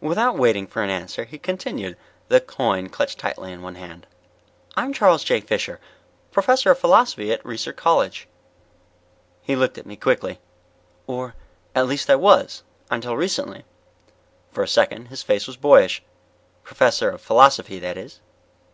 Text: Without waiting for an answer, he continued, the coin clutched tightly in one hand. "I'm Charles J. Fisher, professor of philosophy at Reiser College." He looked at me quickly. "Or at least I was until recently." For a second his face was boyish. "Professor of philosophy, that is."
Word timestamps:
Without 0.00 0.38
waiting 0.38 0.66
for 0.66 0.82
an 0.82 0.88
answer, 0.88 1.24
he 1.26 1.38
continued, 1.38 1.98
the 2.28 2.40
coin 2.40 2.88
clutched 2.88 3.18
tightly 3.18 3.52
in 3.52 3.60
one 3.60 3.74
hand. 3.74 4.06
"I'm 4.78 4.94
Charles 4.94 5.22
J. 5.24 5.42
Fisher, 5.42 5.78
professor 6.32 6.70
of 6.70 6.78
philosophy 6.78 7.30
at 7.34 7.44
Reiser 7.44 7.74
College." 7.76 8.26
He 9.42 9.54
looked 9.56 9.76
at 9.76 9.84
me 9.84 9.94
quickly. 9.94 10.40
"Or 11.06 11.34
at 11.74 11.86
least 11.86 12.08
I 12.08 12.16
was 12.16 12.62
until 12.90 13.14
recently." 13.18 13.66
For 14.50 14.62
a 14.62 14.66
second 14.68 15.08
his 15.08 15.22
face 15.22 15.46
was 15.46 15.58
boyish. 15.58 16.02
"Professor 16.62 17.10
of 17.10 17.20
philosophy, 17.20 17.78
that 17.78 17.98
is." 17.98 18.20